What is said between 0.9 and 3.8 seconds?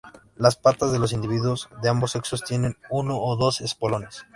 de los individuos de ambos sexos tienen uno o dos